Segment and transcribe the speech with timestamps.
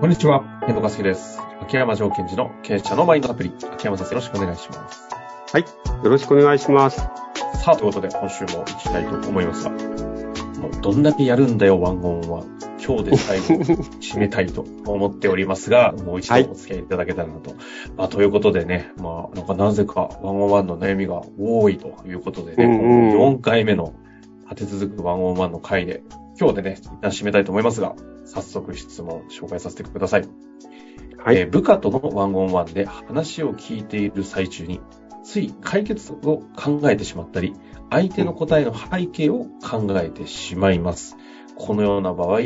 [0.00, 1.40] こんにちは、遠藤和樹です。
[1.60, 3.52] 秋山条件時の経営者のマインドアプリ。
[3.72, 5.08] 秋山先生よろしくお願いします。
[5.52, 5.62] はい。
[6.04, 6.98] よろしくお願いします。
[6.98, 12.44] さあ、ということで今週も行きたいと思いますが、もうどんだけやるんだよ、ワンオンは。
[12.78, 13.44] 今日で最後、
[14.00, 17.56] 締めたいと思っておりますが、もう一度お付き合いいただけたらなと。
[17.96, 23.94] まあ、ということでね、まあ、なんかなぜかワンオンワンの悩みが多いということでね、うんうん今後4回目の
[24.48, 26.04] 立て続くワンオンワンの回で、
[26.38, 30.28] 今日でね、一旦締めたいと思いますが、早速質問紹介させてください。
[31.18, 31.36] はい。
[31.38, 34.80] えー部下とのワンオンワンで話を聞いている最中に、
[35.24, 36.16] つい解決を
[36.56, 37.54] 考えてしまったり、
[37.90, 41.16] 相手の答えの背景を考えてしまいます。
[41.56, 42.40] このような場合、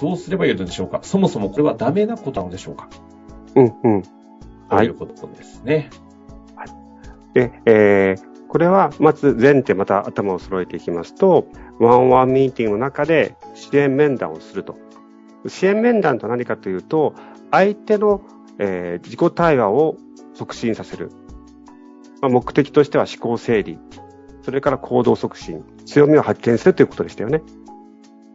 [0.00, 1.00] どうすればいいのでしょうか？
[1.02, 2.88] そもそもこれはダメなことなのでしょうか？
[3.56, 4.02] うんうん。
[4.68, 5.90] はいということですね。
[7.32, 11.48] で、えーこれは、まず前提また頭を揃えていきますと、
[11.80, 14.78] ワンワンミーティングの中で支援面談をすると。
[15.48, 17.14] 支援面談とは何かというと、
[17.50, 18.20] 相手の、
[18.60, 19.96] えー自己対話を
[20.34, 21.10] 促進させる。
[22.22, 23.76] まあ、目的としては思考整理。
[24.42, 25.64] それから行動促進。
[25.84, 27.42] 強みを発見するということでしたよね。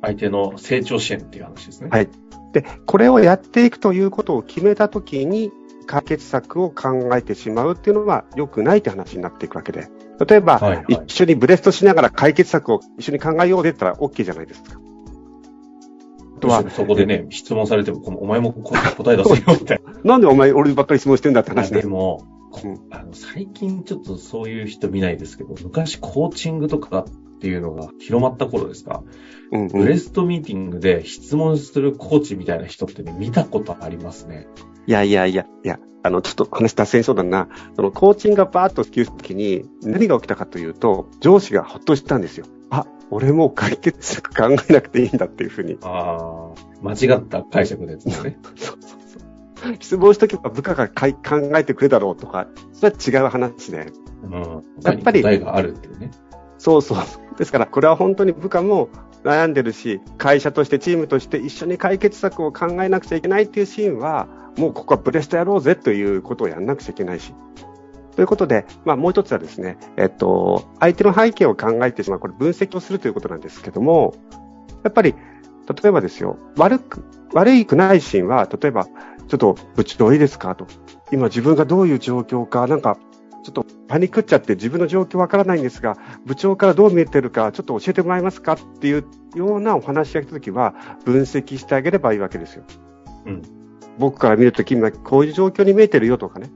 [0.01, 1.91] 相手の成長支援っていう話ですね。
[1.91, 2.09] はい
[2.51, 5.51] で、これをやっていくということを決めたときに、
[5.89, 9.87] 解決策を考えてしまうっていうのは良くないって話になっていくわけで。
[10.23, 14.79] 例えば、はいはい一緒にブレストしながら解決策を一緒に考えようでったら OK じゃないですか。
[16.37, 19.93] あとは、そこでね、質問されても、お前もこ答え出せよみたいな。
[20.03, 21.81] なんでお前俺ばっかり質問してんだって話ね。
[21.81, 22.23] でも、
[22.63, 27.05] うんあの最近ちょっとそういう人見ないですけど、昔コーチングとか
[27.39, 29.01] っていうのが広まった頃ですか、
[29.51, 34.47] うんうんブレストミーティングで質問するコーチみたいな人ってね、見たことありますね。
[34.85, 37.47] いやいやいや、いや、あの、ちょっと話脱線しそうだな。
[37.75, 42.45] その、コーチングがバーッと普及した時に、何が起きたかというと、上司がほっとしたんですよ。
[42.69, 45.79] あ、俺もう解決策考えなくていいんだっていうふうに。
[45.81, 48.13] ああ、間違った解釈ですね。
[48.55, 48.99] そうそう
[49.63, 49.75] そう。
[49.79, 53.91] 質問しとけば部下がかい考えてくれだろうとか、それは違う話で。
[54.23, 54.63] うん。
[54.83, 56.11] やっぱり答えがあるっていうね。
[56.59, 56.97] そうそう。
[57.37, 58.89] ですから、これは本当に部下も
[59.23, 64.27] 悩んでるし、会社としてチームとして一緒に解決策を考えなくちゃいけないっていうシーンは、
[64.57, 67.33] もうここはブレストやろうぜということをやんなくちゃいけないし。
[68.15, 74.13] ということで、まあもう一つはですね、えっと、相手の背景を考えてしまう、これ分析をするということなんですけども、
[74.83, 80.67] やっぱり、例えばですよ、悪く、悪いくないシーンは、例えば、ちょっと部長いいですかと。
[81.11, 82.97] 今自分がどういう状況か、なんか、
[83.43, 89.03] ちょっとパニックっちゃって自分の状況わからないんですが、部長からどう見えてるか、ちょっと教えてもらえますかっていう
[89.35, 92.63] ようなお話が来たときは、分析してあげればいいわけですよ。
[93.25, 93.41] うん。
[93.97, 96.51] 僕から見るとき、今こういう状況に見えてるよとかね。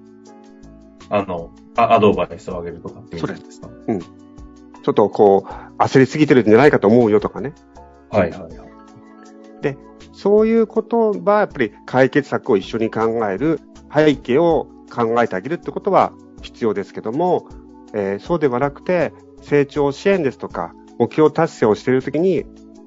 [1.10, 7.54] あの、あアドバイスをあげるとかっていうそれですかちょっとこう、焦りすぎてるんじゃないかと思うよとかね。
[8.12, 9.78] はいはいはい。
[10.12, 13.60] そういうことは、やっぱり解決策を一緒に考える、
[13.92, 17.48] 背景を考えてあげるってことは必要ですけども、
[17.94, 22.46] えーそうではなくて、成長支援ですとか、目標達成をしているときに、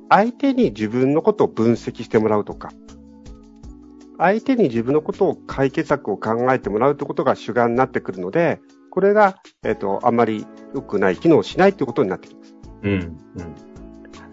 [0.09, 2.71] 相手に自分のことを分析してもらうとか、
[4.19, 12.55] 相手に自分のことを解決策を考えてもらうということが主眼になってくるので、これが、えっ、と、あまり良くない、機能しないということになってきます。
[12.83, 12.93] うん。
[12.93, 13.19] うん。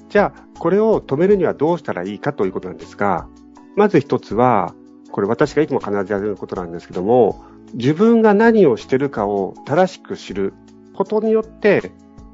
[0.08, 3.28] じゃあ、これを止めるにはどうしたらいいかということなんですが、
[3.76, 4.74] まず一つは、
[5.12, 10.54] これ私がいつも必ずやることなんですけども、自分が何をしてるかを正しく知る
[10.96, 11.92] ことによって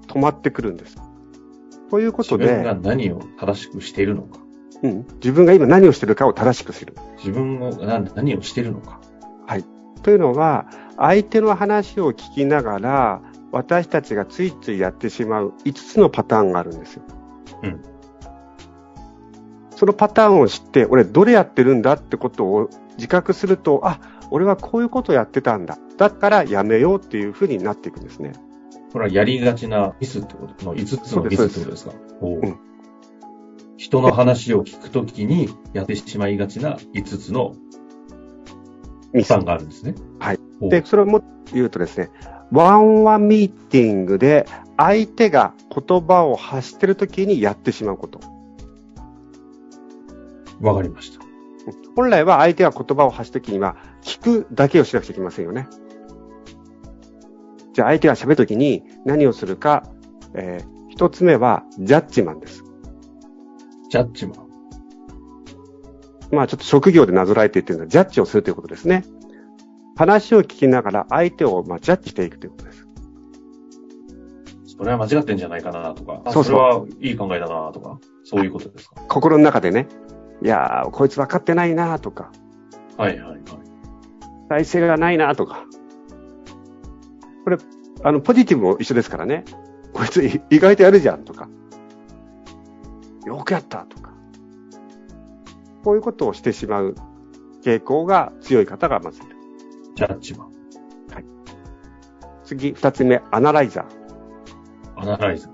[0.08, 0.98] 止まってくるんです。
[1.90, 4.40] ということ自分がで、何を正しくしているのか。
[4.82, 6.96] うん、自分が今何をしてるかを正しく知る。
[7.18, 9.00] 自分が何何をしているのか。
[10.04, 10.66] というのは、
[10.98, 17.04] 相手の話を聞きながら、私たちがついついやってしまう5つのパターンがあるんですよ。
[17.64, 17.84] うん。
[19.76, 24.00] そのパターンを知って、俺どれやってるんだってことを自覚すると、あ、
[24.32, 25.78] 俺はこういうことをやってたんだ。
[25.98, 28.34] だからやめようっていうふうになっていくんですね。
[28.92, 31.94] これはやりがちなミスってことの5つのミスってことですか？
[32.22, 32.60] おううん
[33.78, 37.56] 人の話を聞くときにやってしまいがちな5つの
[39.14, 39.96] ミスがあるんですね。
[40.20, 40.40] はい。
[40.62, 41.24] で、それをも
[41.54, 42.10] 言うとですね、
[42.52, 48.20] ワンワンミーティングで相手が言葉を発してるときにやってしまうこと。
[50.60, 51.24] わかりました。
[51.96, 53.78] 本来は相手が言葉を発すときには
[54.10, 55.68] 聞くだけをしなくちゃいけませんよね。
[57.74, 59.84] じゃあ相手が喋るときに何をするか、
[60.34, 62.62] えー一つ目はジャッジマンです。
[63.90, 64.50] ジャッジマン。
[66.30, 69.06] まあちょっと職業でなぞらえていってるのはジャッジをするということですね。
[69.96, 72.88] 話を聞きながら相手をまあジャッジしていくということです。
[74.66, 78.96] それは間違ってんじゃないかなとか、あそうそうそれはいい考えだなとか、そういうことですか？
[79.08, 79.88] 心の中でね。
[80.44, 82.32] いやー、こいつ分かってないなとか、
[82.98, 83.40] はいはいはい。
[84.50, 85.66] 体制がないなとか。
[87.44, 87.58] これ、
[88.04, 89.46] あの、ポジティブも一緒ですからね。
[89.94, 91.48] こいつい意外とやるじゃんとか。
[93.26, 94.14] よくやったとか。
[95.84, 96.96] こういうことをしてしまう
[97.64, 99.36] 傾向が強い方がまずいる。
[99.96, 100.60] ジャッジマン。
[102.50, 103.86] 次、二つ目、アナライザ
[104.96, 105.48] アナライズ。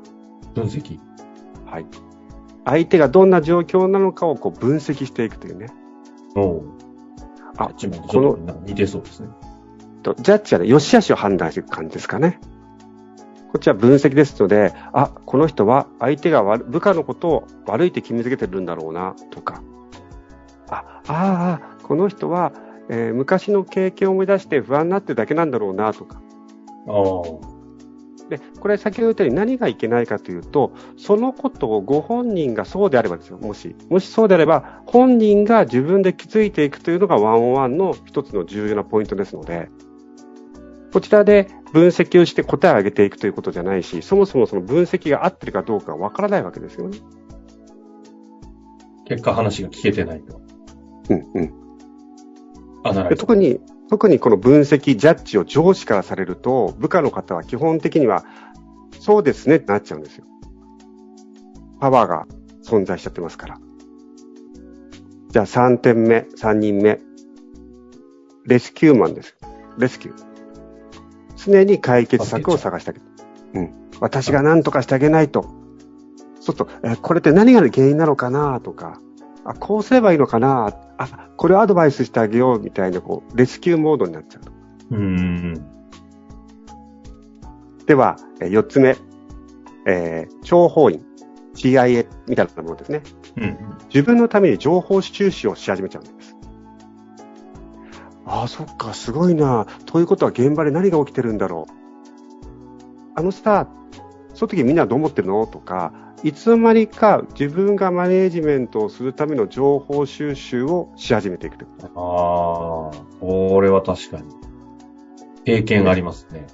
[0.53, 0.97] 分析。
[0.97, 0.99] ー。
[1.65, 1.85] はい。
[2.63, 5.67] 相手がどんな状況なのかをこう分析していくというね。
[6.37, 6.74] おう。
[7.57, 9.29] あちょっと似てそうですね。
[10.03, 12.39] と、ジャッジはね、良し悪しを判断していく感じですかね。
[13.51, 19.63] こっちは分析ですので、あ、この人は相手が悪部下のことを悪いって決めつけてるんだろうな、とか。
[20.69, 22.53] あ、ああ、この人は、
[22.89, 26.21] えー昔の経験を思い出して不安になってるだけなんだろうな、とか。
[26.87, 27.54] ああ。
[28.29, 33.75] で、これ先ほど言ったように何がいけないかというと、そのことをご本人がそうであればですよ、もし。
[33.89, 39.69] もしそうであれば、本人が自分で気づいていくというのがワンオンワンの一つの重要なポイントですので、
[40.91, 46.99] こちらで分析をして答えを上げていくということじゃないし、そもそもその分析が合ってるかどうかわからないわけですよね。
[49.05, 50.41] 結果話が聞けてないと。
[51.09, 51.53] うんうん。
[52.83, 53.15] アナライズ。
[53.15, 58.25] で特に、特にこの分析、ジャッジを上司からされると、部下の方は基本的には、
[58.99, 60.25] そうですねってなっちゃうんですよ。
[61.79, 62.25] パワーが
[62.63, 63.59] 存在しちゃってますから。
[65.29, 66.99] じゃあ3点目、3人目。
[68.45, 69.37] レスキューマンです。
[69.77, 70.25] レスキュー。
[71.35, 73.05] 常に解決策を探してあげる。
[73.53, 73.73] うん。
[73.99, 75.43] 私が何とかしてあげないと。
[76.39, 78.99] そうすると、えこれって何が原因なのかなとか、
[79.43, 84.51] あ、こうすればいいのかなあ、これをアドバイスしてあげようみたいな、こう、レスキューモードになっちゃうと。
[84.91, 85.65] うーん。
[87.85, 88.97] では、えー四つ目、
[89.85, 91.05] えー、諜報員、
[91.55, 93.03] CIA みたいなものですね。
[93.37, 93.57] うん。
[93.93, 96.35] 自分のために情報収集をし始めちゃうんです。
[98.25, 99.67] ああ、そっか、すごいな。
[99.85, 101.73] ということは現場で何が起きてるんだろう。
[103.15, 103.67] あのさ、
[104.33, 105.45] その時みんなどう思ってるの？
[105.47, 114.23] とか、いつの間にか自分がマネージメントをするための情報収集をし始めていくああ、これは確かに。
[115.45, 116.47] 経験ありますね。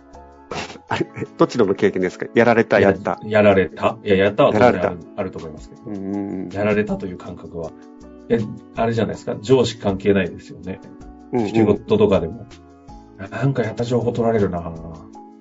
[0.50, 0.82] と。
[0.90, 1.06] あれ
[1.38, 2.26] どっちの経験ですか？
[2.36, 3.18] やられた、やった。
[3.24, 5.82] やられたいや、やったは当たあると思いますけど。
[5.86, 6.50] うーん。
[6.52, 7.72] やられたという感覚は。
[8.28, 8.40] え、
[8.76, 9.38] あれじゃないですか？
[9.42, 10.80] 上司関係ないですよね。
[11.32, 12.46] うんうん仕事とかでも。
[13.32, 14.74] なんかやった情報取られるな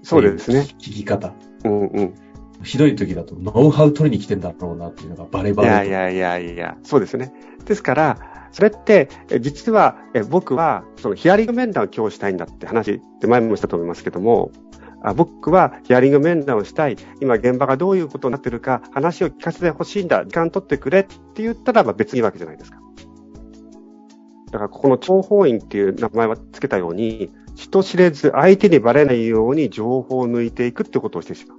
[0.03, 0.61] そうですね。。
[0.61, 1.33] 聞き方。
[1.65, 2.15] うんうん。
[2.63, 5.75] ひどい時だと、ノウハウ取りに来てんだろうなっていうのがバレバレと。
[5.75, 7.33] やいやいやいや、そうですね。
[7.65, 8.19] ですから、
[8.53, 9.09] それって、
[9.41, 9.97] 実は
[10.29, 14.51] 僕は、そのヒアリング面談を今日したいんだって話って前もしたと思いますけども、
[15.17, 22.79] 僕はヒアリング面談をしたい、今現場がどういうことになってるか、話を聞かせてほしいんだ、時間取ってくれって言ったら別にいいわけじゃないですか。
[24.51, 31.59] だからここの諜報員っていう名前はつけたように、人知れず相手にバレないように情報を抜いていくってことをしてしまう。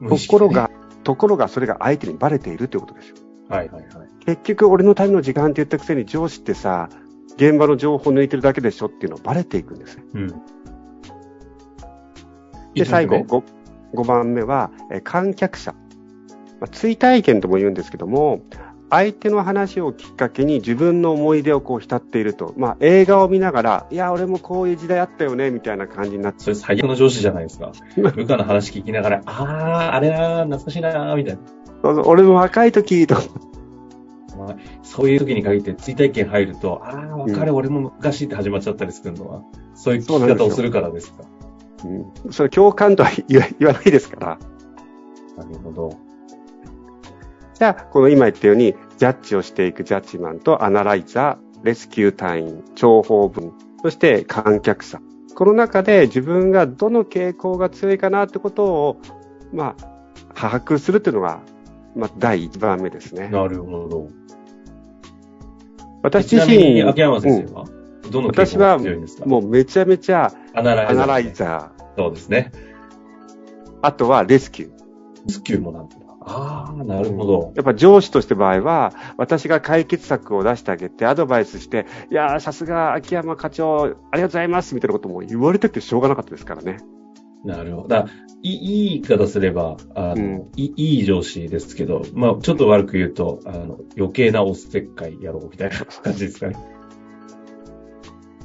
[0.00, 0.08] うん。
[0.08, 0.70] ところが、
[1.04, 3.16] ところがそれが相手にバレているということですよ。
[3.48, 4.08] はいはいはい。
[4.24, 6.88] 結局俺のための時間って言ったくせに上司ってさ、
[7.36, 10.04] 現場の情報抜いてるだけでしょっていうのをバレていくんですね。
[10.14, 10.28] うん。
[12.74, 13.42] で、最後、いいですね
[13.94, 15.74] 5, 番目は、えー観客者。
[16.58, 18.40] まあ、追体験とも言うんですけども、
[18.90, 22.54] 相手の話をきっかけに自分の思い出をこう浸っていると。
[22.56, 27.72] まあ、映画を見ながら、いや、俺もこういう時代あったよね、みたいな感じになってそれ最悪の上司じゃないですか。
[27.96, 31.40] 部下の話聞きながら、あー、あれなー、懐かしいなー、みたいな。
[31.82, 33.16] そうそう俺も若い時と、
[34.38, 39.42] まあ、そういう時に限って追体験入ると、あー、わかる、俺も昔って始まっちゃったりするのは、
[39.74, 41.24] そういう聞き方をするからですか。
[41.84, 44.38] うん、それ共感とは言わないですから。
[45.36, 46.05] なるほど。
[47.58, 55.00] じゃあ、この今言ったように、ジャッジをしていくジャッジマンとアナライザー、レスキュー隊員、情報分、そして観客者。
[55.34, 59.00] この中で自分がどの傾向が強いかなってことを、
[59.54, 59.84] まあ、
[60.34, 61.40] 把握するというのが、
[61.94, 63.28] まあ、第一番目ですね。
[63.28, 64.08] なるほど。
[66.02, 67.64] 私自身、秋山先生は、
[68.10, 69.24] どの傾向が強いんですか？
[69.26, 70.94] もうめちゃめちゃアナライザー。
[70.94, 72.52] アナライザー、そうですね。
[73.80, 74.75] あとはレスキュー。
[75.28, 76.06] スキューもなんてな。
[76.20, 77.52] あー、なるほど。
[77.54, 86.78] やっぱ上司として場合は、私が解決策を出してあげて、アドバイスして、いやー、さすが秋山課長、ありがとうございます、みたいなことも言われたくてしょうがなかったですからね。
[87.44, 87.88] なるほど。
[87.88, 88.08] だ
[88.42, 96.56] いいいい言い方すれば、あの、うんいいい上司ですけど、まあ、ちょっと悪く言うと、あの、余計なおせっかいやろうみたいな感じですかね。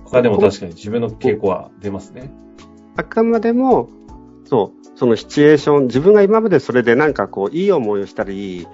[0.05, 2.31] 他でも確かに自分の傾向は出ますね。
[2.97, 3.89] あくまでも、
[4.51, 8.67] そう、そのシチュエーション、自分が今までそれでなんかこう、いい思いをしたり、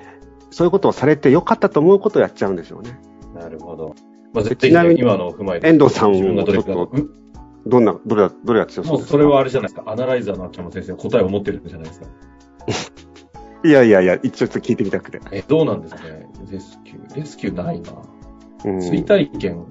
[0.50, 3.00] そういうことをされてよかったと思うことをやっちゃうんでしょうね。
[3.36, 3.94] なるほど。
[4.34, 5.68] まあ、絶対に今のを踏まえて。
[5.68, 6.92] 遠藤さん自分がどれちょっと
[7.68, 9.12] どんな、どれが、どれが強そうですか？
[9.12, 9.92] それはあれじゃないですか。
[9.92, 12.08] アナライザーの秋山先生は答えを持ってるんじゃないですか。
[13.64, 15.22] いやいやいや、一応ちょっと聞いてみたくて。
[15.32, 16.28] え、どうなんですかね？
[16.52, 17.16] レスキュー。
[17.16, 17.92] レスキューないな。
[18.66, 19.66] うん追体験、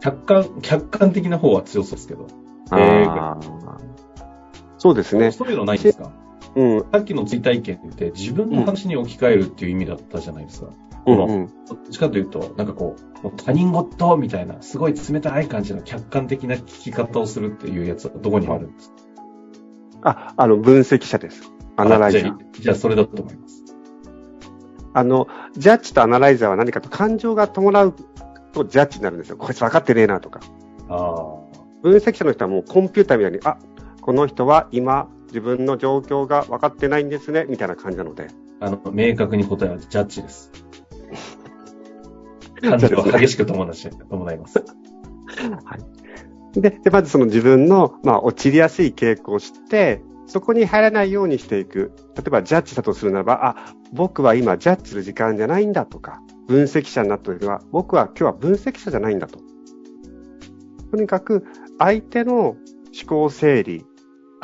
[0.00, 2.28] 客観、客観的な方は強そうですけど。
[2.70, 3.63] あー
[4.84, 5.32] そうですね。
[5.32, 6.12] そういうのないんですか？
[6.54, 6.80] うん。
[6.92, 10.68] さっきの追体験って自分の話に置き換えるっていう意味だったじゃないですか。
[11.06, 11.46] うんうん。
[11.66, 18.96] どっちかというと、なんかこう、他人事みたいな、すごい冷たい感じの客観的な聞き方をするっていうやつはどこにあるんですか？
[20.02, 21.50] あ、あの、分析者です。
[21.76, 22.20] アナライザー。
[22.20, 23.64] あじゃあ、じゃあそれだと思います。
[24.92, 27.94] あの、ジャッジとアナライザーは何かと感情が伴う
[28.52, 29.38] とジャッジになるんですよ。
[29.38, 30.40] こいつ分かってねえなとか。
[30.90, 31.40] あ
[31.82, 33.58] 分析者の人はもうコンピューターみたいに、あ、
[34.04, 38.28] この人は今自分の状況が分かってないんですね、みたいな感じなので。
[38.60, 38.66] あ。
[38.66, 40.52] あの、明確に答えはジャッジです。
[42.60, 44.62] 感情は激しく伴し 伴います。
[46.52, 51.92] で、でまずその自分の、まあ、落ちりやすい傾向を知って、そこに入らないようにしていく。
[52.14, 59.38] 例えば、ジャッジだとするならば、あ、僕は今、ジャッジする時間じゃないんだとか、分析者になった時は、僕は今日は分析者じゃないんだと。
[60.90, 61.46] とにかく、
[61.78, 62.56] 相手の思
[63.06, 63.86] 考整理、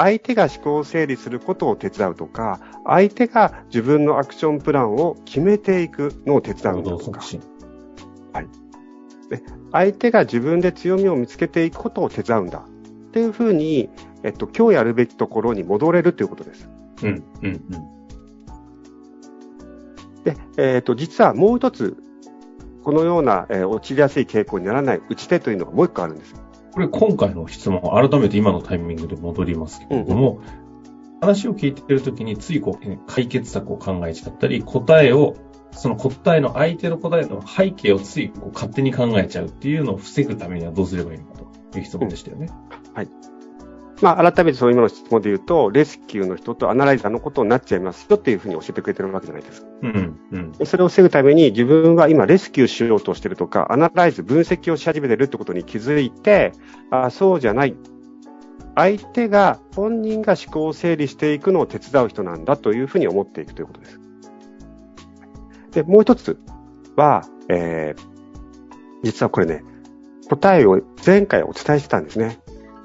[0.03, 7.43] 相手が思考整理することを手伝うとか、相手が自分のアクションプランを決めていくのを手伝うとか促、進。
[9.71, 12.61] 相手が自分で強みを見つけていくことを手伝うんだ。
[12.61, 13.91] っていうふうに、
[14.23, 16.71] えっと、今日やるべきところに戻れるということです。
[17.03, 17.61] うん、うん、うん。
[20.25, 22.03] で、えっと、実はもう一つ、
[22.85, 26.35] このような、えー落ちやすい傾向にならない打ち手というのがもう一個あるんです。
[26.73, 30.41] これ今回の質問、改めて今のタイミングで戻りますけれども、
[31.21, 35.37] 話を聞いているときについこうえ解決策を考えちゃったり、答えを、
[35.73, 42.49] その答えの相手の答えの背景をついこう勝手に考えちゃうっていうのを防ぐためにはどうすればいいのかという質問でしたよね。
[44.03, 49.69] まあ、改めてその今の質問で言うと、レスキューの人とアナライザーのことになっちゃいますよっていうふうに教えてくれてるわけじゃないですか。
[49.83, 50.53] うん、うん。
[50.53, 56.53] でそれを防ぐために自分は今レスキューしようとしてるとか、アナライズ、分析をし始めてるってことに気づいて、
[56.91, 57.77] あそうじゃない。
[58.75, 64.01] 相手が、本人が思考を整理していくのを手伝う人なんだというふうに思っていくということです。
[65.73, 66.39] で、もう一つ
[66.97, 68.03] は、えー、
[69.03, 69.65] 実はこれね、
[70.29, 72.40] 答えを前回お伝えしてたんですね。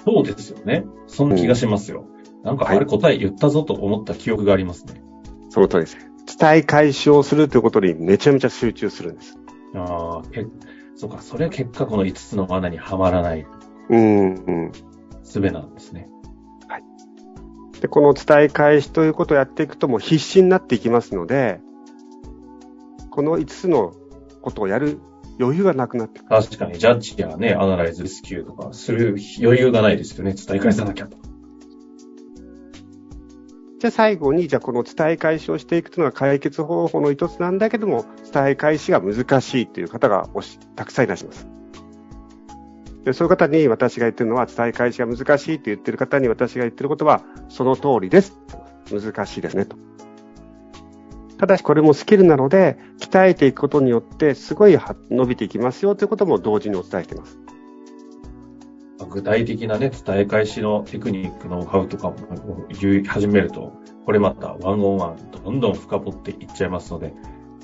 [0.05, 0.85] そうですよね。
[1.07, 2.05] そんな気がしますよ。
[2.43, 5.01] なんかあれ答え言ったぞと思った記憶がありますね。
[5.50, 5.97] その通りです。
[6.38, 9.38] 伝え返しをするということにめちゃめちゃ集中するんです。
[9.75, 10.45] ああ、け
[10.95, 13.45] そうか、それは結果この5つの罠にはまらない
[13.89, 14.71] うん、うん。
[15.24, 16.09] 術なんですね。
[17.81, 21.59] で、この伝え返しということをやっていくともう必死になっていきますので、
[23.12, 23.93] この5つの
[24.41, 25.00] ことをやる
[25.39, 26.30] 余裕がなくなってくる。
[26.30, 30.34] 確かに、ジャッジやね、アナライズ、レスキューとかする余裕がないですよね。
[30.34, 31.18] 伝え返さなきゃと。
[33.80, 41.48] じゃあ最後に、じゃあこの伝え返しをしていくというのが解決方法の一つなんだけども、伝え返しが難しいという方がおしたくさんいらっしゃいます。
[43.04, 48.39] でそういう方に私が言ってるのは、伝え返しが難しいと言ってる方に私が言ってることは、その通りです。
[48.92, 49.77] 難しいですね、と。
[51.38, 57.39] ただしこれもスキルなので、鍛えていくことによって、すごいは伸びていきますよということも同時にお伝えしています。
[59.10, 62.15] 具体的なね、伝え返しのテクニック、ノウハウとかも
[62.80, 63.74] 言い始めると、
[64.06, 67.13] これまたワンオンワン、どんどん深掘っていっちゃいますので、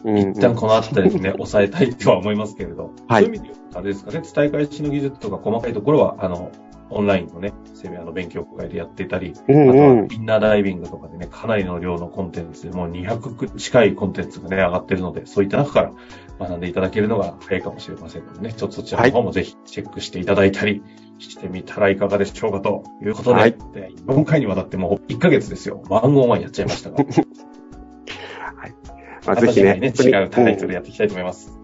[0.03, 3.25] うん一旦このあたりでね、 抑えたいとは思いますけれど、はい。
[3.25, 6.51] そういう意味であれですかね、伝え返しの技術とか細かいところは、あの、
[6.89, 15.91] オンラインのね、セミナーの勉強会でやっていたり、うんあとはうんインナーダイビングとかでね、かなりの量のコンテンツでもう200近いコンテンツがね、上がってるので、そういった中から
[16.39, 20.83] 学んでいただけるのが早いかもしれませんのでね、ちょっとそちらの方もぜひチェックしていただいたり
[21.19, 23.51] してみたらいかがでしょうかということで、はい。
[23.73, 25.83] で4回にわたってもう1ヶ月ですよ。
[25.89, 27.03] ワンオンワンやっちゃいましたが、
[29.25, 31.61] まあ、ぜひね、ね、違うタイトルでやっていきたいと思います。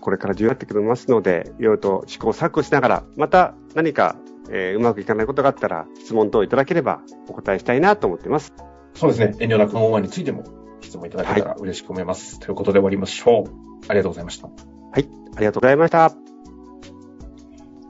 [0.00, 4.16] これから重要になってくるますので、いろいろと試行錯誤しながら、また何か、
[4.50, 8.52] えーうまくいかないことがあったら、質問等いただければお答えしたいなと思っています。
[8.94, 10.44] そうですね、遠慮なくワンオンワンについても
[10.80, 12.38] 質問いただけたら嬉しく思います。
[12.38, 13.50] ということで終わりましょう。
[13.88, 14.48] ありがとうございました。
[14.48, 14.52] は
[15.00, 16.12] い、ありがとうございました。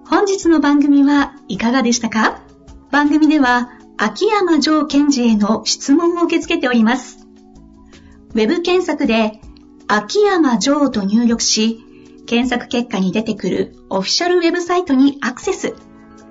[0.07, 2.43] 本日の番組はいかがでしたか？
[2.91, 7.27] 番組では秋山城賢治への質問を受け付けております。
[8.35, 9.41] ウェブ検索で
[9.87, 11.85] 秋山城と入力し、
[12.27, 15.75] 検索結果に出てくるオフィシャルウェブサイトにアクセス。